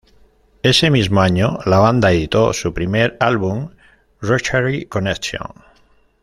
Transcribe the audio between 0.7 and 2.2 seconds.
mismo año la banda